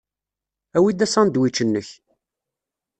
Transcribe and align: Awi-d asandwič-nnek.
Awi-d 0.77 1.05
asandwič-nnek. 1.05 1.89